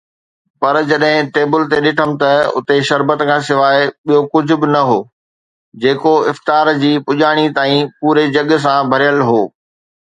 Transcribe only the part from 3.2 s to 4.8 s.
کان سواءِ ٻيو ڪجهه به